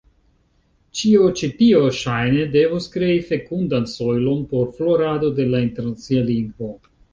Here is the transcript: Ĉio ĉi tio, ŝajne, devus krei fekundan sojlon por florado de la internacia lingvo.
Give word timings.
Ĉio 1.01 1.27
ĉi 1.41 1.49
tio, 1.59 1.81
ŝajne, 1.97 2.47
devus 2.55 2.89
krei 2.97 3.19
fekundan 3.29 3.87
sojlon 3.93 4.43
por 4.55 4.75
florado 4.81 5.33
de 5.43 5.49
la 5.55 5.65
internacia 5.69 6.27
lingvo. 6.35 6.75